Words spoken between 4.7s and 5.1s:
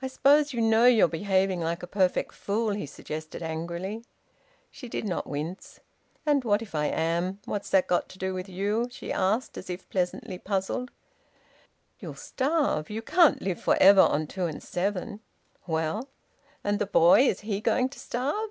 She did